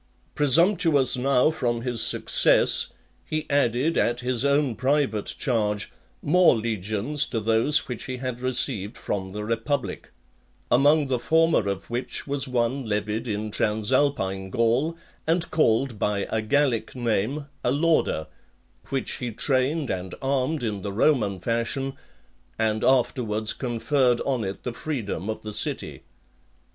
[0.33, 2.87] Presumptuous now from his success,
[3.23, 5.91] he added, at his own private charge,
[6.23, 10.09] more legions to those which he had received from the republic;
[10.71, 16.41] among the former of which was one levied in Transalpine Gaul, and called by a
[16.41, 18.25] Gallic name, Alauda,
[18.89, 21.93] which he trained and armed in the Roman fashion,
[22.57, 26.01] and afterwards conferred on it the freedom of the city.